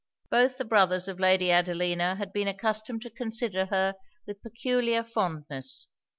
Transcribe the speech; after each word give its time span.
Both 0.31 0.57
the 0.57 0.65
brothers 0.65 1.07
of 1.07 1.19
Lady 1.19 1.51
Adelina 1.51 2.15
had 2.15 2.33
been 2.33 2.47
accustomed 2.47 3.03
to 3.03 3.11
consider 3.11 3.67
her 3.67 3.93
with 4.25 4.41
peculiar 4.41 5.03
fondness. 5.03 5.89